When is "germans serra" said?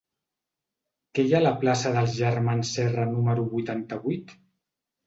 2.23-3.09